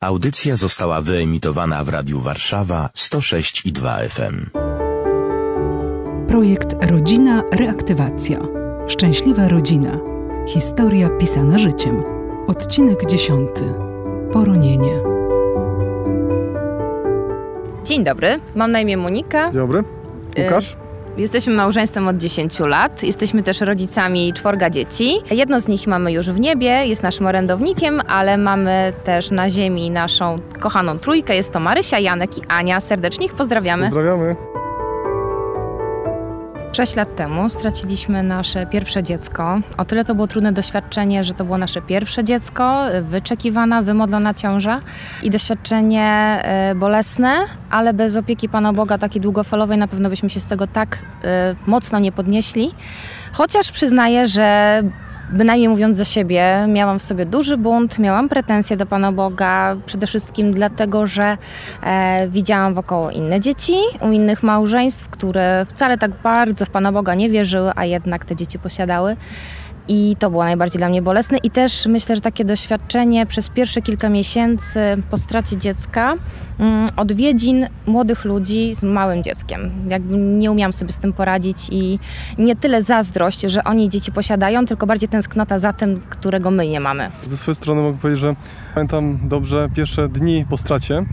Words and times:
Audycja 0.00 0.56
została 0.56 1.00
wyemitowana 1.00 1.84
w 1.84 1.88
Radiu 1.88 2.20
Warszawa 2.20 2.90
106 2.94 3.66
i 3.66 3.72
2 3.72 3.98
FM. 4.08 4.46
Projekt 6.28 6.76
Rodzina 6.80 7.42
Reaktywacja. 7.52 8.38
Szczęśliwa 8.88 9.48
rodzina. 9.48 9.98
Historia 10.48 11.08
pisana 11.08 11.58
życiem. 11.58 12.02
Odcinek 12.46 13.06
10. 13.06 13.50
Poronienie. 14.32 14.92
Dzień 17.84 18.04
dobry, 18.04 18.40
mam 18.54 18.72
na 18.72 18.80
imię 18.80 18.96
Monika. 18.96 19.44
Dzień 19.44 19.60
dobry. 19.60 19.84
Łukasz? 20.38 20.76
Jesteśmy 21.18 21.54
małżeństwem 21.54 22.08
od 22.08 22.16
10 22.16 22.60
lat. 22.60 23.02
Jesteśmy 23.02 23.42
też 23.42 23.60
rodzicami 23.60 24.32
czworga 24.32 24.70
dzieci. 24.70 25.16
Jedno 25.30 25.60
z 25.60 25.68
nich 25.68 25.86
mamy 25.86 26.12
już 26.12 26.30
w 26.30 26.40
niebie, 26.40 26.86
jest 26.86 27.02
naszym 27.02 27.26
orędownikiem, 27.26 28.00
ale 28.08 28.38
mamy 28.38 28.92
też 29.04 29.30
na 29.30 29.50
ziemi 29.50 29.90
naszą 29.90 30.40
kochaną 30.60 30.98
trójkę. 30.98 31.36
Jest 31.36 31.52
to 31.52 31.60
Marysia, 31.60 31.98
Janek 31.98 32.38
i 32.38 32.42
Ania. 32.48 32.80
Serdecznie 32.80 33.26
ich 33.26 33.34
pozdrawiamy. 33.34 33.84
Pozdrawiamy. 33.84 34.36
Sześć 36.72 36.96
lat 36.96 37.16
temu 37.16 37.48
straciliśmy 37.48 38.22
nasze 38.22 38.66
pierwsze 38.66 39.02
dziecko. 39.02 39.60
O 39.76 39.84
tyle 39.84 40.04
to 40.04 40.14
było 40.14 40.26
trudne 40.26 40.52
doświadczenie, 40.52 41.24
że 41.24 41.34
to 41.34 41.44
było 41.44 41.58
nasze 41.58 41.82
pierwsze 41.82 42.24
dziecko, 42.24 42.82
wyczekiwana, 43.02 43.82
wymodlona 43.82 44.34
ciąża 44.34 44.80
i 45.22 45.30
doświadczenie 45.30 46.04
e, 46.42 46.74
bolesne, 46.74 47.30
ale 47.70 47.94
bez 47.94 48.16
opieki 48.16 48.48
Pana 48.48 48.72
Boga 48.72 48.98
takiej 48.98 49.22
długofalowej 49.22 49.78
na 49.78 49.88
pewno 49.88 50.08
byśmy 50.08 50.30
się 50.30 50.40
z 50.40 50.46
tego 50.46 50.66
tak 50.66 50.98
e, 51.24 51.54
mocno 51.66 51.98
nie 51.98 52.12
podnieśli. 52.12 52.74
Chociaż 53.32 53.70
przyznaję, 53.70 54.26
że 54.26 54.82
bynajmniej 55.30 55.68
mówiąc 55.68 55.96
za 55.96 56.04
siebie, 56.04 56.66
miałam 56.68 56.98
w 56.98 57.02
sobie 57.02 57.26
duży 57.26 57.56
bunt, 57.56 57.98
miałam 57.98 58.28
pretensje 58.28 58.76
do 58.76 58.86
Pana 58.86 59.12
Boga, 59.12 59.76
przede 59.86 60.06
wszystkim 60.06 60.52
dlatego, 60.52 61.06
że 61.06 61.38
e, 61.82 62.28
widziałam 62.28 62.74
wokoło 62.74 63.10
inne 63.10 63.40
dzieci, 63.40 63.74
u 64.00 64.12
innych 64.12 64.42
małżeństw, 64.42 65.08
które 65.08 65.66
wcale 65.70 65.98
tak 65.98 66.10
bardzo 66.22 66.66
w 66.66 66.70
Pana 66.70 66.92
Boga 66.92 67.14
nie 67.14 67.30
wierzyły, 67.30 67.72
a 67.76 67.84
jednak 67.84 68.24
te 68.24 68.36
dzieci 68.36 68.58
posiadały. 68.58 69.16
I 69.88 70.16
to 70.18 70.30
było 70.30 70.44
najbardziej 70.44 70.78
dla 70.78 70.88
mnie 70.88 71.02
bolesne. 71.02 71.38
I 71.38 71.50
też 71.50 71.86
myślę, 71.86 72.14
że 72.14 72.20
takie 72.20 72.44
doświadczenie 72.44 73.26
przez 73.26 73.48
pierwsze 73.48 73.82
kilka 73.82 74.08
miesięcy 74.08 74.80
po 75.10 75.16
stracie 75.16 75.56
dziecka, 75.56 76.14
mm, 76.58 76.88
odwiedzin 76.96 77.66
młodych 77.86 78.24
ludzi 78.24 78.74
z 78.74 78.82
małym 78.82 79.22
dzieckiem. 79.22 79.70
Jakby 79.88 80.16
nie 80.16 80.50
umiałam 80.50 80.72
sobie 80.72 80.92
z 80.92 80.96
tym 80.96 81.12
poradzić 81.12 81.56
i 81.70 81.98
nie 82.38 82.56
tyle 82.56 82.82
zazdrość, 82.82 83.40
że 83.40 83.64
oni 83.64 83.88
dzieci 83.88 84.12
posiadają, 84.12 84.66
tylko 84.66 84.86
bardziej 84.86 85.08
tęsknota 85.08 85.58
za 85.58 85.72
tym, 85.72 86.00
którego 86.08 86.50
my 86.50 86.68
nie 86.68 86.80
mamy. 86.80 87.10
Ze 87.26 87.36
swojej 87.36 87.56
strony 87.56 87.82
mogę 87.82 87.98
powiedzieć, 87.98 88.20
że 88.20 88.34
pamiętam 88.74 89.18
dobrze 89.22 89.68
pierwsze 89.74 90.08
dni 90.08 90.44
po 90.50 90.56
stracie. 90.56 91.04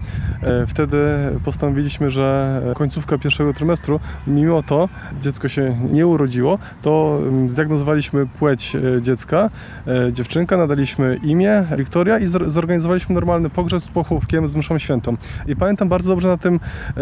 E, 0.44 0.66
Wtedy 0.68 0.98
postanowiliśmy, 1.46 2.12
że 2.12 2.62
końcówka 2.76 3.18
pierwszego 3.18 3.53
trymestru, 3.53 4.00
mimo 4.28 4.64
to 4.64 4.90
dziecko 5.22 5.48
się 5.48 5.78
nie 5.92 6.08
urodziło, 6.08 6.59
to 6.81 7.20
mm, 7.22 7.50
zdiagnozowaliśmy 7.50 8.28
płeć 8.28 8.64
e, 8.75 9.02
dziecka, 9.02 9.49
e, 9.88 10.13
dziewczynka, 10.13 10.58
nadaliśmy 10.58 11.19
imię 11.23 11.63
Wiktoria 11.77 12.19
i 12.19 12.27
zor- 12.27 12.49
zorganizowaliśmy 12.49 13.16
normalny 13.16 13.49
pogrzeb 13.49 13.81
z 13.81 13.88
pochówkiem 13.88 14.47
z 14.47 14.55
mszą 14.55 14.80
świętą. 14.80 15.17
I 15.47 15.55
pamiętam 15.55 15.89
bardzo 15.89 16.09
dobrze 16.09 16.27
na 16.27 16.38
tym 16.38 16.59
e, 16.97 17.02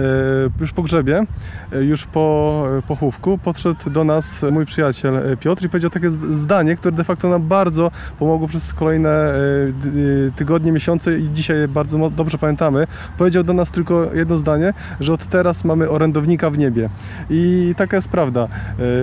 już 0.59 0.71
pogrzebie, 0.71 1.25
już 1.81 2.05
po 2.05 2.65
pochówku, 2.87 3.37
podszedł 3.37 3.89
do 3.89 4.03
nas 4.03 4.45
mój 4.51 4.65
przyjaciel 4.65 5.37
Piotr 5.39 5.65
i 5.65 5.69
powiedział 5.69 5.89
takie 5.89 6.11
zdanie, 6.11 6.75
które 6.75 6.95
de 6.95 7.03
facto 7.03 7.29
nam 7.29 7.47
bardzo 7.47 7.91
pomogło 8.19 8.47
przez 8.47 8.73
kolejne 8.73 9.33
tygodnie, 10.35 10.71
miesiące 10.71 11.19
i 11.19 11.29
dzisiaj 11.33 11.67
bardzo 11.67 12.09
dobrze 12.09 12.37
pamiętamy. 12.37 12.87
Powiedział 13.17 13.43
do 13.43 13.53
nas 13.53 13.71
tylko 13.71 14.13
jedno 14.13 14.37
zdanie, 14.37 14.73
że 14.99 15.13
od 15.13 15.27
teraz 15.27 15.63
mamy 15.63 15.89
orędownika 15.89 16.49
w 16.49 16.57
niebie. 16.57 16.89
I 17.29 17.73
taka 17.77 17.95
jest 17.95 18.09
prawda. 18.09 18.47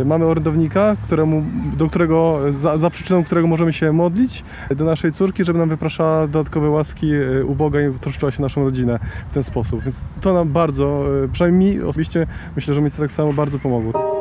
Mamy 0.05 0.25
orędownika, 0.25 0.97
któremu, 1.05 1.45
do 1.77 1.89
którego, 1.89 2.41
za, 2.53 2.79
za 2.79 2.91
przyczyną 2.91 3.25
którego 3.25 3.47
możemy 3.47 3.73
się 3.73 3.93
modlić, 3.93 4.45
do 4.77 4.85
naszej 4.85 5.13
córki, 5.13 5.45
żeby 5.45 5.59
nam 5.59 5.69
wypraszała 5.69 6.27
dodatkowe 6.27 6.71
łaski 6.71 7.13
e, 7.15 7.45
u 7.45 7.55
Boga 7.55 7.81
i 7.81 7.99
troszczyła 7.99 8.33
się 8.33 8.43
naszą 8.43 8.65
rodzinę 8.65 8.99
w 9.31 9.35
ten 9.35 9.43
sposób. 9.43 9.83
Więc 9.83 10.05
to 10.21 10.35
nam 10.35 10.49
bardzo, 10.49 11.05
e, 11.25 11.29
przynajmniej 11.29 11.77
mi 11.77 11.83
osobiście, 11.83 12.27
myślę, 12.57 12.75
że 12.75 12.81
mi 12.81 12.91
to 12.91 12.99
tak 12.99 13.13
samo 13.13 13.33
bardzo 13.33 13.59
pomogło. 13.59 14.20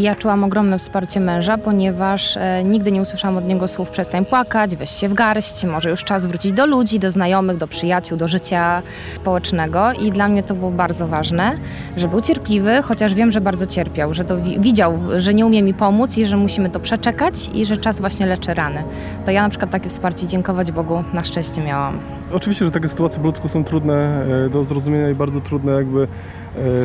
I 0.00 0.02
ja 0.02 0.14
czułam 0.14 0.44
ogromne 0.44 0.78
wsparcie 0.78 1.20
męża, 1.20 1.58
ponieważ 1.58 2.36
e, 2.36 2.64
nigdy 2.64 2.92
nie 2.92 3.00
usłyszałam 3.02 3.36
od 3.36 3.48
niego 3.48 3.68
słów 3.68 3.90
przestań 3.90 4.24
płakać, 4.24 4.76
weź 4.76 4.90
się 4.90 5.08
w 5.08 5.14
garść, 5.14 5.64
może 5.64 5.90
już 5.90 6.04
czas 6.04 6.26
wrócić 6.26 6.52
do 6.52 6.66
ludzi, 6.66 6.98
do 6.98 7.10
znajomych, 7.10 7.56
do 7.56 7.68
przyjaciół, 7.68 8.18
do 8.18 8.28
życia 8.28 8.82
społecznego. 9.16 9.92
I 9.92 10.10
dla 10.10 10.28
mnie 10.28 10.42
to 10.42 10.54
było 10.54 10.70
bardzo 10.70 11.08
ważne, 11.08 11.52
że 11.96 12.08
był 12.08 12.20
cierpliwy, 12.20 12.82
chociaż 12.82 13.14
wiem, 13.14 13.32
że 13.32 13.40
bardzo 13.40 13.66
cierpiał, 13.66 14.14
że 14.14 14.24
to 14.24 14.36
wi- 14.36 14.60
widział, 14.60 14.98
że 15.16 15.34
nie 15.34 15.46
umie 15.46 15.62
mi 15.62 15.74
pomóc 15.74 16.18
i 16.18 16.26
że 16.26 16.36
musimy 16.36 16.68
to 16.70 16.80
przeczekać 16.80 17.34
i 17.54 17.66
że 17.66 17.76
czas 17.76 18.00
właśnie 18.00 18.26
leczy 18.26 18.54
rany. 18.54 18.84
To 19.24 19.30
ja 19.30 19.42
na 19.42 19.48
przykład 19.48 19.70
takie 19.70 19.88
wsparcie 19.88 20.26
dziękować 20.26 20.72
Bogu 20.72 21.04
na 21.12 21.24
szczęście 21.24 21.62
miałam. 21.62 22.19
Oczywiście, 22.32 22.64
że 22.64 22.70
takie 22.70 22.88
sytuacje 22.88 23.20
po 23.20 23.26
ludzku 23.26 23.48
są 23.48 23.64
trudne 23.64 24.26
e, 24.46 24.48
do 24.48 24.64
zrozumienia 24.64 25.10
i 25.10 25.14
bardzo 25.14 25.40
trudne 25.40 25.72
jakby 25.72 26.02
e, 26.02 26.08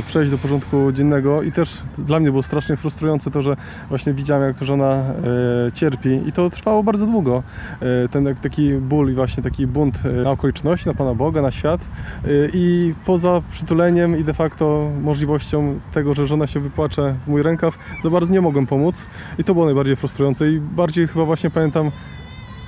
przejść 0.07 0.31
do 0.31 0.37
porządku 0.37 0.91
dziennego. 0.91 1.41
I 1.41 1.51
też 1.51 1.81
dla 1.97 2.19
mnie 2.19 2.31
było 2.31 2.43
strasznie 2.43 2.77
frustrujące 2.77 3.31
to, 3.31 3.41
że 3.41 3.57
właśnie 3.89 4.13
widziałem 4.13 4.43
jak 4.43 4.63
żona 4.63 4.93
e, 4.93 5.71
cierpi. 5.73 6.09
I 6.25 6.31
to 6.31 6.49
trwało 6.49 6.83
bardzo 6.83 7.05
długo. 7.05 7.43
Ten 8.11 8.35
taki 8.35 8.73
ból 8.73 9.11
i 9.11 9.13
właśnie 9.13 9.43
taki 9.43 9.67
bunt 9.67 9.99
na 10.23 10.31
okoliczności, 10.31 10.87
na 10.87 10.93
Pana 10.93 11.13
Boga, 11.13 11.41
na 11.41 11.51
świat. 11.51 11.81
I 12.53 12.93
poza 13.05 13.41
przytuleniem 13.51 14.17
i 14.17 14.23
de 14.23 14.33
facto 14.33 14.91
możliwością 15.01 15.79
tego, 15.93 16.13
że 16.13 16.27
żona 16.27 16.47
się 16.47 16.59
wypłacze 16.59 17.15
w 17.25 17.29
mój 17.29 17.43
rękaw, 17.43 17.77
za 18.03 18.09
bardzo 18.09 18.33
nie 18.33 18.41
mogłem 18.41 18.67
pomóc. 18.67 19.07
I 19.39 19.43
to 19.43 19.53
było 19.53 19.65
najbardziej 19.65 19.95
frustrujące 19.95 20.51
i 20.51 20.59
bardziej 20.59 21.07
chyba 21.07 21.25
właśnie 21.25 21.49
pamiętam 21.49 21.91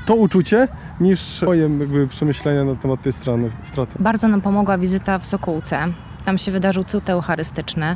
to 0.07 0.15
uczucie 0.15 0.67
niż 0.99 1.41
moje 1.41 1.61
jakby 1.61 2.07
przemyślenia 2.07 2.63
na 2.63 2.75
temat 2.75 3.01
tej 3.01 3.13
strony, 3.13 3.49
straty. 3.63 3.95
Bardzo 3.99 4.27
nam 4.27 4.41
pomogła 4.41 4.77
wizyta 4.77 5.19
w 5.19 5.25
Sokółce. 5.25 5.79
Tam 6.25 6.37
się 6.37 6.51
wydarzył 6.51 6.83
cud 6.83 7.09
eucharystyczny, 7.09 7.95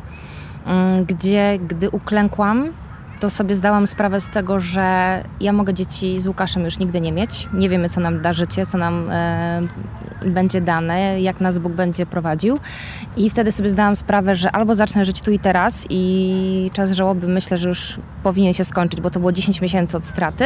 mm, 0.65 1.05
gdzie 1.05 1.59
gdy 1.67 1.89
uklękłam, 1.89 2.69
to 3.19 3.29
sobie 3.29 3.55
zdałam 3.55 3.87
sprawę 3.87 4.21
z 4.21 4.29
tego, 4.29 4.59
że 4.59 5.23
ja 5.41 5.53
mogę 5.53 5.73
dzieci 5.73 6.21
z 6.21 6.27
Łukaszem 6.27 6.65
już 6.65 6.79
nigdy 6.79 7.01
nie 7.01 7.11
mieć. 7.11 7.49
Nie 7.53 7.69
wiemy, 7.69 7.89
co 7.89 8.01
nam 8.01 8.21
da 8.21 8.33
życie, 8.33 8.65
co 8.65 8.77
nam 8.77 9.09
e, 9.09 9.61
będzie 10.25 10.61
dane, 10.61 11.21
jak 11.21 11.41
nas 11.41 11.59
Bóg 11.59 11.73
będzie 11.73 12.05
prowadził. 12.05 12.59
I 13.17 13.29
wtedy 13.29 13.51
sobie 13.51 13.69
zdałam 13.69 13.95
sprawę, 13.95 14.35
że 14.35 14.51
albo 14.51 14.75
zacznę 14.75 15.05
żyć 15.05 15.21
tu 15.21 15.31
i 15.31 15.39
teraz 15.39 15.85
i 15.89 16.71
czas 16.73 16.91
żałoby 16.91 17.27
myślę, 17.27 17.57
że 17.57 17.67
już 17.67 17.99
powinien 18.23 18.53
się 18.53 18.63
skończyć, 18.63 19.01
bo 19.01 19.09
to 19.09 19.19
było 19.19 19.31
10 19.31 19.61
miesięcy 19.61 19.97
od 19.97 20.05
straty, 20.05 20.45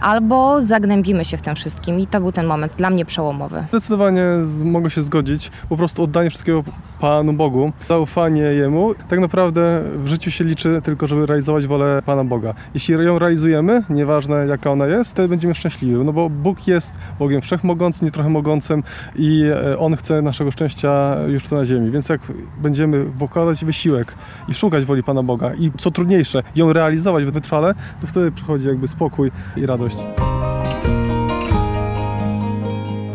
albo 0.00 0.62
zagnębimy 0.62 1.24
się 1.24 1.36
w 1.36 1.42
tym 1.42 1.54
wszystkim. 1.54 2.00
I 2.00 2.06
to 2.06 2.20
był 2.20 2.32
ten 2.32 2.46
moment 2.46 2.76
dla 2.76 2.90
mnie 2.90 3.04
przełomowy. 3.04 3.64
Zdecydowanie 3.68 4.24
mogę 4.64 4.90
się 4.90 5.02
zgodzić. 5.02 5.50
Po 5.68 5.76
prostu 5.76 6.02
oddanie 6.02 6.30
wszystkiego 6.30 6.64
Panu 7.00 7.32
Bogu, 7.32 7.72
zaufanie 7.88 8.42
Jemu. 8.42 8.94
Tak 9.08 9.20
naprawdę 9.20 9.82
w 9.96 10.06
życiu 10.06 10.30
się 10.30 10.44
liczy 10.44 10.80
tylko, 10.84 11.06
żeby 11.06 11.26
realizować 11.26 11.66
wolę 11.66 12.02
Pana 12.06 12.24
Boga. 12.24 12.54
Jeśli 12.74 12.94
ją 12.94 13.18
realizujemy, 13.18 13.82
nieważne 13.90 14.46
jaka 14.46 14.70
ona 14.70 14.86
jest, 14.86 15.10
wtedy 15.10 15.28
będziemy 15.28 15.54
szczęśliwi. 15.54 15.94
No 16.04 16.12
bo 16.12 16.30
Bóg 16.30 16.66
jest 16.66 16.92
Bogiem 17.18 17.40
wszechmogącym, 17.40 18.04
nie 18.04 18.10
trochę 18.10 18.28
mogącym 18.30 18.82
i 19.16 19.42
e, 19.44 19.78
On 19.78 19.96
chce 19.96 20.22
naszego 20.22 20.50
szczęścia 20.50 21.16
już 21.26 21.44
tu 21.46 21.56
na 21.56 21.64
ziemi. 21.64 21.90
Więc 21.90 22.08
jak 22.08 22.20
będziemy 22.58 23.06
wkładać 23.26 23.64
wysiłek 23.64 24.14
i 24.48 24.54
szukać 24.54 24.84
woli 24.84 25.02
Pana 25.02 25.22
Boga 25.22 25.54
i 25.54 25.72
co 25.78 25.90
trudniejsze, 25.90 26.42
ją 26.56 26.72
realizować 26.72 27.24
wytrwale, 27.24 27.74
to 28.00 28.06
wtedy 28.06 28.32
przychodzi 28.32 28.68
jakby 28.68 28.88
spokój 28.88 29.30
i 29.56 29.66
radość. 29.66 29.96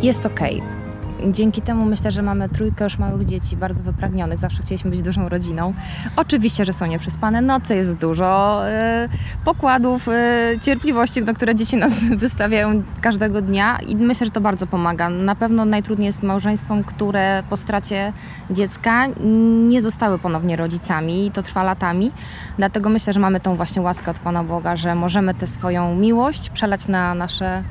Jest 0.01 0.25
okej. 0.25 0.82
Dzięki 1.31 1.61
temu 1.61 1.85
myślę, 1.85 2.11
że 2.11 2.21
mamy 2.21 2.49
trójkę 2.49 2.83
już 2.83 2.97
małych 2.97 3.25
dzieci, 3.25 3.57
bardzo 3.57 3.83
wypragnionych. 3.83 4.39
Zawsze 4.39 4.63
chcieliśmy 4.63 4.91
być 4.91 5.01
dużą 5.01 5.29
rodziną. 5.29 5.73
Oczywiście, 6.15 6.65
że 6.65 6.73
są 6.73 6.85
nieprzespane 6.85 7.41
noce, 7.41 7.75
jest 7.75 7.97
dużo 7.97 8.61
e, 8.69 9.09
pokładów, 9.45 10.07
e, 10.07 10.53
cierpliwości, 10.61 11.21
na 11.21 11.33
które 11.33 11.55
dzieci 11.55 11.77
nas 11.77 12.03
wystawiają 12.15 12.83
każdego 13.01 13.41
dnia 13.41 13.79
i 13.87 13.95
myślę, 13.95 14.25
że 14.25 14.31
to 14.31 14.41
bardzo 14.41 14.67
pomaga. 14.67 15.09
Na 15.09 15.35
pewno 15.35 15.65
najtrudniej 15.65 16.05
jest 16.05 16.23
małżeństwom, 16.23 16.83
które 16.83 17.43
po 17.49 17.57
stracie 17.57 18.13
dziecka 18.51 19.07
nie 19.67 19.81
zostały 19.81 20.19
ponownie 20.19 20.55
rodzicami 20.55 21.27
i 21.27 21.31
to 21.31 21.43
trwa 21.43 21.63
latami. 21.63 22.11
Dlatego 22.57 22.89
myślę, 22.89 23.13
że 23.13 23.19
mamy 23.19 23.39
tą 23.39 23.55
właśnie 23.55 23.81
łaskę 23.81 24.11
od 24.11 24.19
Pana 24.19 24.43
Boga, 24.43 24.75
że 24.75 24.95
możemy 24.95 25.33
tę 25.33 25.47
swoją 25.47 25.95
miłość 25.95 26.49
przelać 26.49 26.87
na 26.87 27.15
nasze 27.15 27.63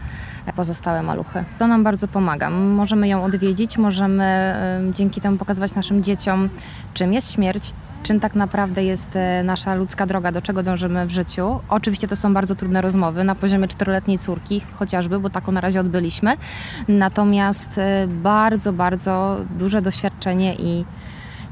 pozostałe 0.56 1.02
maluchy. 1.02 1.44
To 1.58 1.66
nam 1.66 1.84
bardzo 1.84 2.08
pomaga. 2.08 2.50
Możemy 2.50 3.08
ją 3.08 3.24
odwiedzić, 3.24 3.78
możemy 3.78 4.54
dzięki 4.92 5.20
temu 5.20 5.36
pokazywać 5.36 5.74
naszym 5.74 6.02
dzieciom, 6.02 6.48
czym 6.94 7.12
jest 7.12 7.32
śmierć, 7.32 7.72
czym 8.02 8.20
tak 8.20 8.34
naprawdę 8.34 8.84
jest 8.84 9.16
e, 9.16 9.42
nasza 9.42 9.74
ludzka 9.74 10.06
droga, 10.06 10.32
do 10.32 10.42
czego 10.42 10.62
dążymy 10.62 11.06
w 11.06 11.10
życiu. 11.10 11.60
Oczywiście 11.68 12.08
to 12.08 12.16
są 12.16 12.34
bardzo 12.34 12.54
trudne 12.54 12.80
rozmowy 12.80 13.24
na 13.24 13.34
poziomie 13.34 13.68
czteroletniej 13.68 14.18
córki 14.18 14.60
chociażby, 14.78 15.18
bo 15.18 15.30
taką 15.30 15.52
na 15.52 15.60
razie 15.60 15.80
odbyliśmy. 15.80 16.36
Natomiast 16.88 17.78
e, 17.78 18.06
bardzo, 18.08 18.72
bardzo 18.72 19.36
duże 19.58 19.82
doświadczenie 19.82 20.54
i 20.54 20.84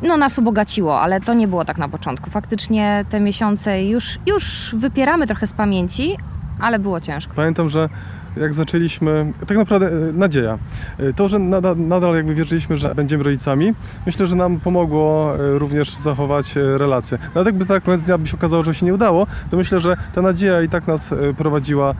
no, 0.02 0.16
nas 0.16 0.38
ubogaciło, 0.38 1.00
ale 1.00 1.20
to 1.20 1.34
nie 1.34 1.48
było 1.48 1.64
tak 1.64 1.78
na 1.78 1.88
początku. 1.88 2.30
Faktycznie 2.30 3.04
te 3.10 3.20
miesiące 3.20 3.84
już, 3.84 4.18
już 4.26 4.74
wypieramy 4.78 5.26
trochę 5.26 5.46
z 5.46 5.52
pamięci, 5.52 6.16
ale 6.60 6.78
było 6.78 7.00
ciężko. 7.00 7.34
Pamiętam, 7.36 7.68
że 7.68 7.88
jak 8.36 8.54
zaczęliśmy, 8.54 9.32
tak 9.46 9.56
naprawdę 9.56 9.86
e, 9.86 10.12
nadzieja. 10.12 10.58
E, 10.98 11.12
To, 11.12 11.28
że 11.28 11.38
nadal, 11.38 11.76
nadal 11.78 12.14
jakby 12.14 12.34
wierzyliśmy, 12.34 12.76
że 12.76 12.94
będziemy 12.94 13.24
rodzicami, 13.24 13.74
myślę, 14.06 14.26
że 14.26 14.36
nam 14.36 14.60
pomogło 14.60 15.34
e, 15.34 15.58
również 15.58 15.96
zachować 15.96 16.54
relacje. 16.56 17.18
Nawet 17.34 17.46
jakby 17.46 17.66
tak 17.66 17.84
koniec 17.84 18.02
dnia 18.02 18.18
by 18.18 18.26
się 18.26 18.36
okazało, 18.36 18.62
że 18.64 18.74
się 18.74 18.86
nie 18.86 18.94
udało, 18.94 19.26
to 19.50 19.56
myślę, 19.56 19.80
że 19.80 19.96
ta 20.14 20.22
nadzieja 20.22 20.62
i 20.62 20.68
tak 20.68 20.86
nas 20.86 21.14
prowadziła 21.38 21.94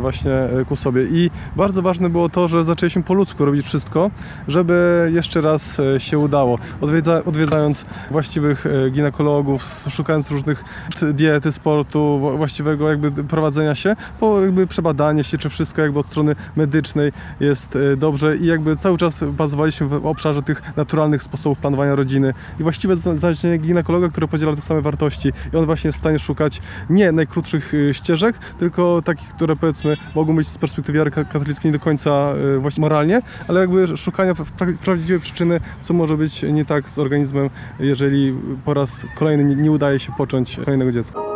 właśnie 0.00 0.30
ku 0.68 0.76
sobie. 0.76 1.02
I 1.04 1.30
bardzo 1.56 1.82
ważne 1.82 2.08
było 2.08 2.28
to, 2.28 2.48
że 2.48 2.64
zaczęliśmy 2.64 3.02
po 3.02 3.14
ludzku 3.14 3.44
robić 3.44 3.66
wszystko, 3.66 4.10
żeby 4.48 5.08
jeszcze 5.14 5.40
raz 5.40 5.80
się 5.98 6.18
udało. 6.18 6.58
Odwiedza, 6.80 7.24
odwiedzając 7.24 7.84
właściwych 8.10 8.64
ginekologów, 8.90 9.84
szukając 9.90 10.30
różnych 10.30 10.64
diety, 11.12 11.52
sportu, 11.52 12.32
właściwego 12.36 12.90
jakby 12.90 13.24
prowadzenia 13.24 13.74
się, 13.74 13.96
po 14.20 14.40
jakby 14.40 14.66
przebadanie 14.66 15.24
się, 15.24 15.38
czy 15.38 15.48
wszystko 15.48 15.59
jakby 15.82 15.98
od 15.98 16.06
strony 16.06 16.36
medycznej 16.56 17.12
jest 17.40 17.76
e, 17.76 17.96
dobrze 17.96 18.36
i 18.36 18.46
jakby 18.46 18.76
cały 18.76 18.98
czas 18.98 19.24
bazowaliśmy 19.24 19.86
w 19.86 20.06
obszarze 20.06 20.42
tych 20.42 20.76
naturalnych 20.76 21.22
sposobów 21.22 21.58
planowania 21.58 21.94
rodziny 21.94 22.34
i 22.60 22.62
właściwe 22.62 22.96
zna- 22.96 23.16
znalezienie 23.16 23.58
ginekologa, 23.58 24.08
który 24.08 24.28
podziela 24.28 24.56
te 24.56 24.62
same 24.62 24.80
wartości 24.80 25.32
i 25.52 25.56
on 25.56 25.66
właśnie 25.66 25.88
jest 25.88 25.98
w 25.98 26.02
stanie 26.02 26.18
szukać 26.18 26.60
nie 26.90 27.12
najkrótszych 27.12 27.72
e, 27.90 27.94
ścieżek, 27.94 28.36
tylko 28.58 29.02
takich, 29.04 29.28
które 29.28 29.56
powiedzmy 29.56 29.96
mogą 30.14 30.36
być 30.36 30.48
z 30.48 30.58
perspektywy 30.58 30.98
wiary 30.98 31.10
ka- 31.10 31.24
katolickiej 31.24 31.72
nie 31.72 31.78
do 31.78 31.84
końca 31.84 32.10
e, 32.10 32.58
właśnie 32.58 32.80
moralnie, 32.80 33.22
ale 33.48 33.60
jakby 33.60 33.96
szukania 33.96 34.34
pra- 34.34 34.76
prawdziwej 34.76 35.20
przyczyny, 35.20 35.60
co 35.82 35.94
może 35.94 36.16
być 36.16 36.42
nie 36.42 36.64
tak 36.64 36.90
z 36.90 36.98
organizmem, 36.98 37.50
jeżeli 37.80 38.34
po 38.64 38.74
raz 38.74 39.06
kolejny 39.14 39.56
nie 39.56 39.70
udaje 39.70 39.98
się 39.98 40.12
począć 40.18 40.56
kolejnego 40.64 40.92
dziecka. 40.92 41.29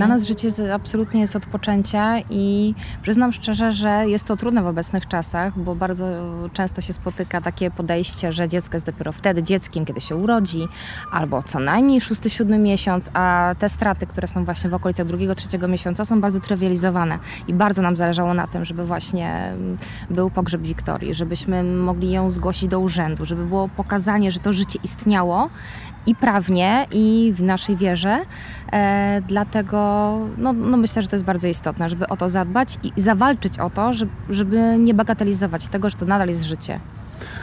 Dla 0.00 0.08
nas 0.08 0.24
życie 0.24 0.74
absolutnie 0.74 1.20
jest 1.20 1.36
odpoczęcia 1.36 2.20
i 2.30 2.74
przyznam 3.02 3.32
szczerze, 3.32 3.72
że 3.72 4.04
jest 4.08 4.24
to 4.24 4.36
trudne 4.36 4.62
w 4.62 4.66
obecnych 4.66 5.08
czasach, 5.08 5.58
bo 5.58 5.74
bardzo 5.74 6.04
często 6.52 6.80
się 6.80 6.92
spotyka 6.92 7.40
takie 7.40 7.70
podejście, 7.70 8.32
że 8.32 8.48
dziecko 8.48 8.76
jest 8.76 8.86
dopiero 8.86 9.12
wtedy 9.12 9.42
dzieckiem, 9.42 9.84
kiedy 9.84 10.00
się 10.00 10.16
urodzi, 10.16 10.68
albo 11.12 11.42
co 11.42 11.58
najmniej 11.58 12.00
szósty, 12.00 12.30
siódmy 12.30 12.58
miesiąc, 12.58 13.10
a 13.14 13.54
te 13.58 13.68
straty, 13.68 14.06
które 14.06 14.28
są 14.28 14.44
właśnie 14.44 14.70
w 14.70 14.74
okolicach 14.74 15.06
drugiego, 15.06 15.34
trzeciego 15.34 15.68
miesiąca 15.68 16.04
są 16.04 16.20
bardzo 16.20 16.40
trywializowane 16.40 17.18
i 17.48 17.54
bardzo 17.54 17.82
nam 17.82 17.96
zależało 17.96 18.34
na 18.34 18.46
tym, 18.46 18.64
żeby 18.64 18.84
właśnie 18.84 19.32
mm, 19.32 19.78
był 20.10 20.30
pogrzeb 20.30 20.62
Wiktorii, 20.62 21.14
żebyśmy 21.14 21.64
mogli 21.64 22.10
ją 22.10 22.30
zgłosić 22.30 22.68
do 22.68 22.80
urzędu, 22.80 23.24
żeby 23.24 23.46
było 23.46 23.68
pokazanie, 23.68 24.32
że 24.32 24.40
to 24.40 24.52
życie 24.52 24.78
istniało 24.84 25.50
i 26.06 26.14
prawnie, 26.14 26.86
i 26.92 27.34
w 27.36 27.42
naszej 27.42 27.76
wierze. 27.76 28.18
E, 28.72 29.22
dlatego 29.28 29.89
no, 30.38 30.52
no 30.52 30.76
myślę, 30.76 31.02
że 31.02 31.08
to 31.08 31.16
jest 31.16 31.24
bardzo 31.24 31.48
istotne, 31.48 31.88
żeby 31.88 32.08
o 32.08 32.16
to 32.16 32.28
zadbać 32.28 32.78
i 32.96 33.00
zawalczyć 33.00 33.58
o 33.58 33.70
to, 33.70 33.90
żeby, 34.30 34.76
nie 34.78 34.94
bagatelizować 34.94 35.68
tego, 35.68 35.90
że 35.90 35.96
to 35.96 36.06
nadal 36.06 36.28
jest 36.28 36.44
życie. 36.44 36.80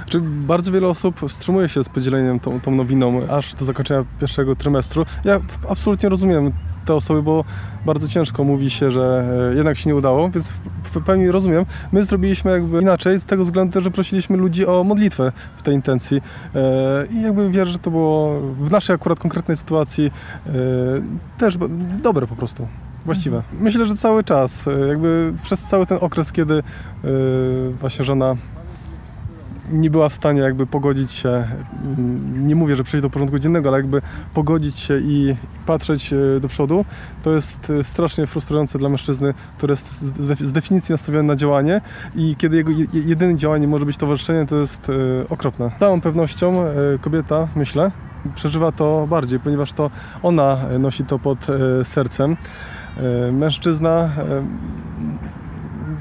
Czy 0.06 0.22
bardzo 0.22 0.72
wiele 0.72 0.88
osób 0.88 1.22
wstrzymuje 1.30 1.70
się 1.70 1.84
z 1.84 1.90
podzieleniem 1.90 2.40
tą, 2.40 2.60
tą 2.60 2.72
nowiną 2.72 3.22
aż 3.30 3.56
do 3.56 3.66
zakończenia 3.66 4.06
pierwszego 4.20 4.56
trymestru? 4.56 5.06
Ja 5.24 5.40
absolutnie 5.70 6.10
rozumiem 6.10 6.52
te 6.88 6.96
osoby, 6.96 7.24
bo 7.24 7.44
bardzo 7.86 8.08
ciężko 8.08 8.44
mówi 8.44 8.70
się, 8.70 8.92
że 8.92 9.26
e, 9.52 9.56
jednak 9.56 9.78
się 9.78 9.90
nie 9.90 9.96
udało, 9.96 10.30
więc 10.30 10.54
w 10.84 11.04
pełni 11.04 11.32
rozumiem. 11.32 11.66
My 11.92 12.04
zrobiliśmy 12.04 12.52
jakby 12.52 12.82
inaczej 12.82 13.20
z 13.20 13.26
tego 13.26 13.44
względu, 13.44 13.82
że 13.82 13.92
prosiliśmy 13.92 14.38
ludzi 14.38 14.66
o 14.66 14.84
modlitwę 14.84 15.32
w 15.58 15.62
tej 15.62 15.76
intencji 15.76 16.22
E, 16.56 17.06
i 17.12 17.22
jakby 17.22 17.50
wierzę, 17.50 17.72
że 17.72 17.80
to 17.80 17.92
było 17.92 18.42
w 18.42 18.72
naszej 18.72 18.94
akurat 18.94 19.20
konkretnej 19.20 19.58
sytuacji 19.58 20.12
e, 20.48 20.52
też 21.38 21.58
dobre 22.04 22.28
po 22.28 22.36
prostu. 22.36 22.68
Właściwe. 23.06 23.44
Myślę, 23.60 23.86
że 23.86 23.96
cały 23.96 24.24
czas, 24.24 24.70
jakby 24.88 25.34
przez 25.44 25.62
cały 25.62 25.86
ten 25.86 25.98
okres, 26.02 26.32
kiedy 26.32 26.54
e, 26.58 26.64
właśnie 27.80 28.06
żona 28.06 28.36
nie 29.72 29.90
była 29.90 30.10
w 30.10 30.14
stanie 30.14 30.42
jakby 30.42 30.68
pogodzić 30.68 31.12
się, 31.12 31.30
mm, 31.30 32.48
nie 32.48 32.56
mówię, 32.56 32.76
że 32.76 32.84
przejść 32.84 33.02
do 33.02 33.10
porządku 33.10 33.40
dziennego, 33.40 33.70
ale 33.70 33.78
jakby 33.78 34.02
pogodzić 34.34 34.80
się 34.80 34.98
i 34.98 35.36
patrzeć 35.66 36.14
e, 36.14 36.40
do 36.40 36.48
przodu, 36.48 36.86
to 37.24 37.32
jest 37.32 37.70
e, 37.70 37.84
strasznie 37.84 38.28
frustrujące 38.28 38.80
dla 38.80 38.90
mężczyzny, 38.90 39.34
który 39.58 39.72
jest 39.72 40.02
z 40.02 40.12
def- 40.12 40.46
z 40.46 40.52
definicji 40.52 40.94
nastawiony 40.94 41.24
na 41.28 41.36
działanie 41.36 41.82
i 42.16 42.36
kiedy 42.36 42.58
jego 42.58 42.72
je- 42.72 42.86
jedynym 42.94 43.38
działaniem 43.38 43.70
może 43.70 43.86
być 43.86 43.98
towarzyszenie, 43.98 44.46
to 44.46 44.56
jest 44.56 44.90
e, 44.90 44.94
okropne. 45.30 45.72
Z 45.78 45.80
całą 45.80 46.02
pewnością 46.02 46.54
kobieta, 47.02 47.48
myślę, 47.56 47.92
przeżywa 48.36 48.72
to 48.72 49.08
bardziej, 49.10 49.40
ponieważ 49.40 49.74
to 49.74 49.92
ona 50.24 50.58
nosi 50.80 51.06
to 51.06 51.20
pod 51.20 51.48
sercem. 51.84 52.38
Mężczyzna 53.32 54.10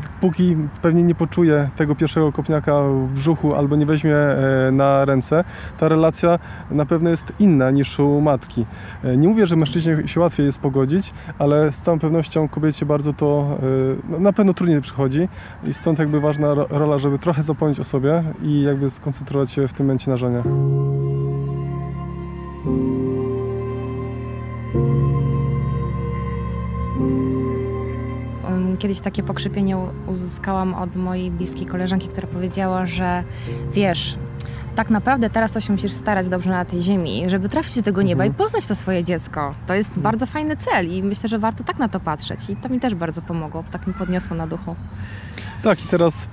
póki 0.08 0.56
pewnie 0.82 1.02
nie 1.02 1.14
poczuje 1.14 1.68
tego 1.76 1.94
pierwszego 1.94 2.32
kopniaka 2.32 2.82
w 2.82 3.08
brzuchu 3.14 3.54
albo 3.54 3.76
nie 3.76 3.86
weźmie 3.86 4.16
e, 4.16 4.70
na 4.72 5.04
ręce, 5.04 5.44
ta 5.78 5.88
relacja 5.88 6.38
na 6.70 6.86
pewno 6.86 7.10
jest 7.10 7.32
inna 7.38 7.70
niż 7.70 7.98
u 7.98 8.20
matki. 8.20 8.66
E, 9.04 9.16
Nie 9.16 9.28
mówię, 9.28 9.46
że 9.46 9.56
mężczyźnie 9.56 10.08
się 10.08 10.20
łatwiej 10.20 10.46
jest 10.46 10.58
pogodzić, 10.58 11.14
ale 11.38 11.72
z 11.72 11.80
całą 11.80 11.98
pewnością 11.98 12.48
kobiecie 12.48 12.86
bardzo 12.86 13.12
to 13.12 13.58
e, 13.62 13.66
no, 14.08 14.18
na 14.18 14.32
pewno 14.32 14.54
trudniej 14.54 14.80
przychodzi 14.80 15.28
i 15.64 15.74
stąd 15.74 15.98
jakby 15.98 16.20
ważna 16.20 16.54
ro- 16.54 16.66
rola, 16.70 16.98
żeby 16.98 17.18
trochę 17.18 17.42
zapomnieć 17.42 17.80
o 17.80 17.84
sobie 17.84 18.22
i 18.42 18.62
jakby 18.62 18.90
skoncentrować 18.90 19.50
się 19.52 19.68
w 19.68 19.72
tym 19.74 19.86
momencie 19.86 20.10
na 20.10 20.16
żonie. 20.16 20.42
Kiedyś 28.78 29.00
takie 29.00 29.22
pokrzepienie 29.22 29.76
uzyskałam 30.06 30.74
od 30.74 30.96
mojej 30.96 31.30
bliskiej 31.30 31.66
koleżanki, 31.66 32.08
która 32.08 32.26
powiedziała, 32.26 32.86
że 32.86 33.24
wiesz, 33.72 34.16
tak 34.76 34.90
naprawdę 34.90 35.30
teraz 35.30 35.52
to 35.52 35.60
się 35.60 35.72
musisz 35.72 35.92
starać 35.92 36.28
dobrze 36.28 36.50
na 36.50 36.64
tej 36.64 36.82
ziemi, 36.82 37.22
żeby 37.26 37.48
trafić 37.48 37.76
do 37.76 37.82
tego 37.82 38.02
nieba 38.02 38.24
Mhm. 38.24 38.32
i 38.34 38.38
poznać 38.38 38.66
to 38.66 38.74
swoje 38.74 39.04
dziecko. 39.04 39.54
To 39.66 39.74
jest 39.74 39.90
bardzo 39.96 40.26
fajny 40.26 40.56
cel 40.56 40.88
i 40.90 41.02
myślę, 41.02 41.28
że 41.28 41.38
warto 41.38 41.64
tak 41.64 41.78
na 41.78 41.88
to 41.88 42.00
patrzeć. 42.00 42.50
I 42.50 42.56
to 42.56 42.68
mi 42.68 42.80
też 42.80 42.94
bardzo 42.94 43.22
pomogło, 43.22 43.64
tak 43.70 43.86
mi 43.86 43.94
podniosło 43.94 44.36
na 44.36 44.46
duchu. 44.46 44.76
Tak, 45.62 45.84
i 45.84 45.88
teraz 45.88 46.24
y, 46.24 46.28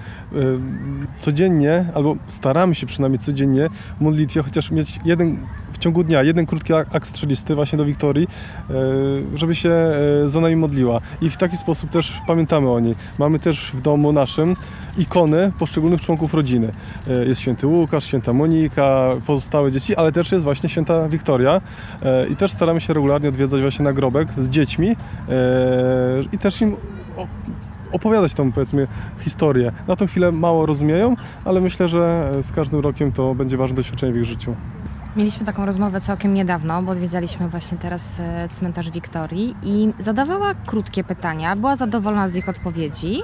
codziennie, 1.20 1.86
albo 1.96 2.15
staramy 2.27 2.75
się 2.75 2.86
przynajmniej 2.88 3.20
codziennie 3.20 3.70
w 4.00 4.01
modlitwie 4.01 4.44
chociaż 4.44 4.72
mieć 4.72 5.00
jeden 5.06 5.38
w 5.74 5.77
ciągu 5.77 6.03
dnia, 6.03 6.24
jeden 6.24 6.46
krótki 6.46 6.74
ak- 6.74 6.96
akt 6.96 7.08
strzelisty 7.10 7.56
właśnie 7.56 7.77
do 7.77 7.86
Wiktorii, 7.86 8.27
y, 8.70 9.38
żeby 9.38 9.56
się 9.56 9.70
y, 10.25 10.30
za 10.30 10.42
nami 10.42 10.56
modliła. 10.56 11.01
I 11.22 11.30
w 11.30 11.38
taki 11.38 11.58
sposób 11.58 11.89
też 11.89 12.22
pamiętamy 12.27 12.72
o 12.72 12.80
niej. 12.80 12.96
Mamy 13.20 13.39
też 13.39 13.72
w 13.74 13.82
domu 13.82 14.12
naszym 14.12 14.56
ikony 14.98 15.51
poszczególnych 15.60 16.01
członków 16.01 16.34
rodziny. 16.34 16.72
Y, 17.08 17.25
jest 17.27 17.42
święty 17.42 17.68
Łukasz, 17.68 18.06
święta 18.06 18.34
Monika, 18.34 19.10
pozostałe 19.27 19.72
dzieci, 19.72 19.96
ale 19.96 20.12
też 20.12 20.32
jest 20.32 20.44
właśnie 20.44 20.70
święta 20.70 21.10
Wiktoria. 21.10 21.62
I 22.30 22.36
też 22.36 22.51
staramy 22.51 22.82
się 22.82 22.94
regularnie 22.94 23.30
odwiedzać 23.30 23.62
właśnie 23.62 23.86
nagrobek 23.86 24.27
z 24.38 24.50
dziećmi 24.50 24.96
i 26.32 26.38
też 26.38 26.62
im 26.62 26.75
opowiadać 27.92 28.34
tą, 28.34 28.51
powiedzmy, 28.51 28.88
historię. 29.20 29.72
Na 29.88 29.96
tą 29.96 30.08
chwilę 30.08 30.32
mało 30.32 30.65
rozumieją, 30.65 31.15
ale 31.46 31.62
myślę, 31.62 31.88
że 31.88 32.32
z 32.42 32.51
każdym 32.51 32.80
rokiem 32.80 33.12
to 33.12 33.36
będzie 33.36 33.58
ważne 33.58 33.75
doświadczenie 33.75 34.13
w 34.13 34.18
ich 34.18 34.25
życiu. 34.25 34.56
Mieliśmy 35.15 35.46
taką 35.46 35.65
rozmowę 35.65 36.01
całkiem 36.01 36.34
niedawno, 36.34 36.84
bo 36.84 36.91
odwiedzaliśmy 36.91 37.50
właśnie 37.50 37.77
teraz 37.77 38.20
e, 38.20 38.48
cmentarz 38.50 38.91
Wiktorii 38.91 39.55
i 39.63 39.93
zadawała 40.00 40.53
krótkie 40.65 41.03
pytania, 41.03 41.55
była 41.55 41.75
zadowolona 41.75 42.29
z 42.29 42.36
ich 42.36 42.50
odpowiedzi. 42.50 43.22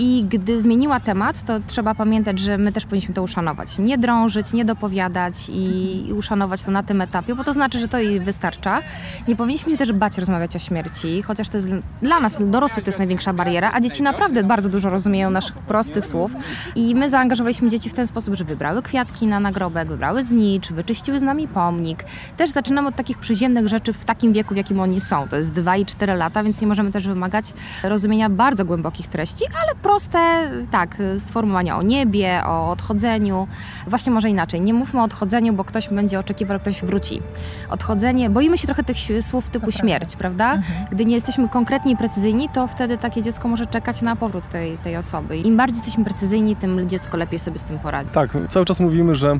I 0.00 0.24
gdy 0.28 0.60
zmieniła 0.60 1.00
temat, 1.00 1.42
to 1.42 1.60
trzeba 1.66 1.94
pamiętać, 1.94 2.38
że 2.38 2.58
my 2.58 2.72
też 2.72 2.84
powinniśmy 2.84 3.14
to 3.14 3.22
uszanować. 3.22 3.78
Nie 3.78 3.98
drążyć, 3.98 4.52
nie 4.52 4.64
dopowiadać 4.64 5.34
i, 5.48 6.12
uszanować 6.18 6.62
to 6.62 6.70
na 6.70 6.82
tym 6.82 7.00
etapie, 7.00 7.34
bo 7.34 7.44
to 7.44 7.52
znaczy, 7.52 7.78
że 7.78 7.88
to 7.88 7.98
jej 7.98 8.20
wystarcza. 8.20 8.82
Nie 9.28 9.36
powinniśmy 9.36 9.76
też 9.76 9.92
bać 9.92 10.18
rozmawiać 10.18 10.56
o 10.56 10.58
śmierci, 10.58 11.22
chociaż 11.22 11.48
to 11.48 11.56
jest 11.56 11.68
dla 12.02 12.20
nas, 12.20 12.36
dorosłych, 12.40 12.84
to 12.84 12.88
jest 12.88 12.98
największa 12.98 13.32
bariera, 13.32 13.70
a 13.74 13.80
dzieci 13.80 14.02
naprawdę 14.02 14.44
bardzo 14.44 14.68
dużo 14.68 14.90
rozumieją 14.90 15.30
naszych 15.30 15.58
prostych 15.58 16.06
słów. 16.06 16.32
I 16.76 16.94
my 16.94 17.10
zaangażowaliśmy 17.10 17.68
dzieci 17.68 17.90
w 17.90 17.94
ten 17.94 18.06
sposób, 18.06 18.34
że 18.34 18.44
wybrały 18.44 18.82
kwiatki 18.82 19.26
na 19.26 19.40
nagrobek, 19.40 19.88
wybrały 19.88 20.24
znicz, 20.24 20.72
wyczyściły 20.72 21.18
z 21.18 21.22
nami 21.22 21.48
pomnik. 21.48 22.04
Też 22.36 22.50
zaczynamy 22.50 22.88
od 22.88 22.96
takich 22.96 23.18
przyziemnych 23.18 23.68
rzeczy 23.68 23.92
w 23.92 24.04
takim 24.04 24.32
wieku, 24.32 24.54
w 24.54 24.56
jakim 24.56 24.80
oni 24.80 25.00
są. 25.00 25.28
To 25.28 25.36
jest 25.36 25.52
2 25.52 25.76
i 25.76 25.86
4 25.86 26.14
lata, 26.14 26.42
więc 26.42 26.60
nie 26.60 26.66
możemy 26.66 26.92
też 26.92 27.06
wymagać 27.06 27.52
rozumienia 27.82 28.30
bardzo 28.30 28.64
głębokich 28.64 29.06
treści, 29.06 29.44
ale 29.62 29.74
proste, 29.88 30.50
tak, 30.70 30.96
sformułowania 31.18 31.76
o 31.76 31.82
niebie, 31.82 32.40
o 32.46 32.70
odchodzeniu. 32.70 33.48
Właśnie 33.86 34.12
może 34.12 34.30
inaczej. 34.30 34.60
Nie 34.60 34.74
mówmy 34.74 35.00
o 35.00 35.04
odchodzeniu, 35.04 35.52
bo 35.52 35.64
ktoś 35.64 35.88
będzie 35.88 36.18
oczekiwał, 36.18 36.54
że 36.54 36.60
ktoś 36.60 36.82
wróci. 36.82 37.22
Odchodzenie, 37.70 38.30
boimy 38.30 38.58
się 38.58 38.66
trochę 38.66 38.84
tych 38.84 38.96
słów 39.20 39.48
typu 39.48 39.72
śmierć, 39.72 40.16
prawda? 40.16 40.54
Mhm. 40.54 40.86
Gdy 40.92 41.04
nie 41.04 41.14
jesteśmy 41.14 41.48
konkretni 41.48 41.92
i 41.92 41.96
precyzyjni, 41.96 42.48
to 42.48 42.66
wtedy 42.66 42.98
takie 42.98 43.22
dziecko 43.22 43.48
może 43.48 43.66
czekać 43.66 44.02
na 44.02 44.16
powrót 44.16 44.48
tej, 44.48 44.78
tej 44.78 44.96
osoby. 44.96 45.36
Im 45.36 45.56
bardziej 45.56 45.76
jesteśmy 45.76 46.04
precyzyjni, 46.04 46.56
tym 46.56 46.88
dziecko 46.88 47.16
lepiej 47.16 47.38
sobie 47.38 47.58
z 47.58 47.64
tym 47.64 47.78
poradzi. 47.78 48.10
Tak, 48.10 48.30
cały 48.48 48.66
czas 48.66 48.80
mówimy, 48.80 49.14
że 49.14 49.38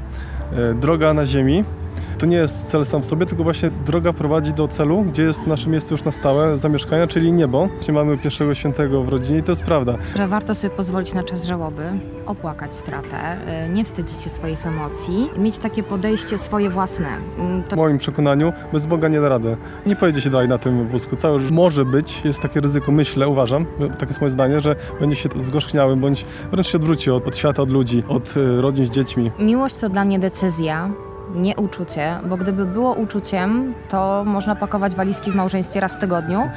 e, 0.52 0.75
droga 0.75 1.14
na 1.14 1.26
ziemi 1.26 1.64
to 2.18 2.26
nie 2.26 2.37
jest 2.37 2.70
cel 2.70 2.87
sam 2.87 3.02
w 3.02 3.04
sobie, 3.04 3.26
tylko 3.26 3.44
właśnie 3.44 3.70
droga 3.87 4.12
prowadzi 4.12 4.52
do 4.52 4.68
celu, 4.68 5.02
gdzie 5.02 5.22
jest 5.22 5.46
nasze 5.46 5.70
miejsce 5.70 5.94
już 5.94 6.04
na 6.04 6.12
stałe 6.12 6.58
zamieszkania, 6.58 7.06
czyli 7.06 7.32
niebo. 7.32 7.68
Czyli 7.80 7.92
mamy 7.94 8.18
pierwszego 8.18 8.54
świętego 8.54 9.02
w 9.02 9.08
rodzinie 9.08 9.38
i 9.38 9.42
to 9.42 9.52
jest 9.52 9.62
prawda. 9.64 9.94
Że 10.16 10.28
warto 10.28 10.54
sobie 10.54 10.70
pozwolić 10.76 11.14
na 11.14 11.22
czas 11.22 11.44
żałoby, 11.44 11.82
opłakać 12.26 12.75
stratę, 12.75 13.37
y, 13.66 13.68
nie 13.68 13.84
wstydzić 13.84 14.22
się 14.22 14.30
swoich 14.30 14.66
emocji, 14.66 15.30
mieć 15.38 15.58
takie 15.58 15.82
podejście 15.82 16.38
swoje 16.38 16.70
własne. 16.70 17.08
Mm, 17.38 17.62
To 17.62 17.76
W 17.76 17.78
moim 17.78 17.98
przekonaniu 17.98 18.52
bez 18.72 18.87
Boga 18.87 19.08
nie 19.08 19.20
da 19.20 19.28
rady. 19.28 19.56
Nie 19.87 19.96
pojedzie 19.96 20.20
się 20.20 20.30
dalej 20.30 20.48
na 20.48 20.58
tym 20.58 20.88
wózku. 20.88 21.16
Całe 21.16 21.38
może 21.50 21.84
być, 21.84 22.25
jest 22.25 22.40
takie 22.40 22.60
ryzyko, 22.60 22.92
myślę, 22.92 23.28
uważam, 23.28 23.66
takie 23.98 24.06
jest 24.06 24.20
moje 24.20 24.30
zdanie, 24.30 24.60
że 24.60 24.76
będzie 25.00 25.16
się 25.16 25.28
zgorzkniałym, 25.40 26.00
bądź 26.00 26.25
wręcz 26.50 26.66
się 26.66 26.78
odwróci 26.78 27.10
od, 27.10 27.26
od 27.26 27.37
świata, 27.37 27.62
od 27.62 27.70
ludzi, 27.70 28.02
od 28.08 28.34
e, 28.37 28.60
rodzin 28.62 28.87
z 28.87 28.90
dziećmi. 28.90 29.30
Miłość 29.38 29.76
to 29.76 29.88
dla 29.88 30.04
mnie 30.04 30.18
decyzja, 30.18 30.90
nie 31.35 31.56
uczucie, 31.56 32.18
bo 32.28 32.37
gdyby 32.37 32.66
było 32.66 32.92
uczuciem, 32.92 33.75
to 33.88 34.23
można 34.26 34.56
pakować 34.56 34.94
walizki 34.94 35.32
w 35.32 35.35
małżeństwie 35.35 35.80
raz 35.80 35.94
w 35.94 35.99
tygodniu, 35.99 36.50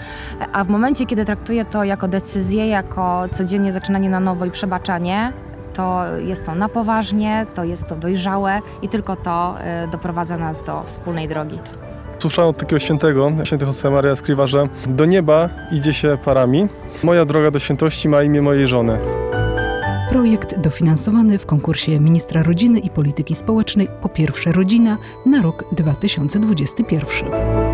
a 0.53 0.63
w 0.63 0.69
momencie, 0.69 1.05
kiedy 1.05 1.25
traktuję 1.25 1.65
to 1.65 1.83
jako 1.83 2.07
decyzję, 2.07 2.67
jako 2.67 3.23
codziennie 3.31 3.73
zaczynanie 3.73 4.09
na 4.09 4.19
nowo 4.19 4.45
i 4.45 4.51
przebaczanie, 4.51 5.33
to 5.73 6.01
jest 6.17 6.45
to 6.45 6.55
na 6.55 6.69
poważnie, 6.69 7.45
to 7.55 7.63
jest 7.63 7.87
to 7.87 7.95
dojrzałe 7.95 8.59
i 8.81 8.87
tylko 8.87 9.15
to 9.15 9.55
y, 9.85 9.91
doprowadza 9.91 10.37
nas 10.37 10.61
do 10.61 10.83
wspólnej 10.85 11.27
drogi. 11.27 11.59
Słyszałem 12.19 12.49
od 12.49 12.57
takiego 12.57 12.79
świętego, 12.79 13.31
święty 13.43 13.65
Josemaria 13.65 14.11
Escriva, 14.11 14.47
że 14.47 14.67
do 14.87 15.05
nieba 15.05 15.49
idzie 15.71 15.93
się 15.93 16.17
parami. 16.25 16.67
Moja 17.03 17.25
droga 17.25 17.51
do 17.51 17.59
świętości 17.59 18.09
ma 18.09 18.23
imię 18.23 18.41
mojej 18.41 18.67
żony. 18.67 18.97
Projekt 20.11 20.59
dofinansowany 20.59 21.39
w 21.39 21.45
konkursie 21.45 21.99
Ministra 21.99 22.43
Rodziny 22.43 22.79
i 22.79 22.89
Polityki 22.89 23.35
Społecznej 23.35 23.87
po 24.01 24.09
pierwsze 24.09 24.51
rodzina 24.51 24.97
na 25.25 25.41
rok 25.41 25.65
2021. 25.71 27.70